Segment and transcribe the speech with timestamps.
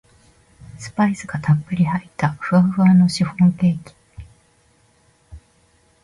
[0.79, 3.93] スパイスがたっぷり入ったふわふわのシフォンケーキ